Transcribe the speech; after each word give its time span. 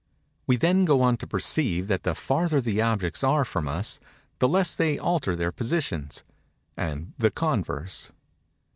We 0.47 0.55
then 0.55 0.83
go 0.83 1.01
on 1.03 1.17
to 1.17 1.27
perceive 1.27 1.87
that 1.89 2.01
the 2.01 2.15
farther 2.15 2.59
the 2.59 2.81
objects 2.81 3.23
are 3.23 3.45
from 3.45 3.67
us, 3.67 3.99
the 4.39 4.47
less 4.47 4.73
they 4.73 4.97
alter 4.97 5.35
their 5.35 5.51
positions; 5.51 6.23
and 6.75 7.13
the 7.19 7.29
converse. 7.29 8.11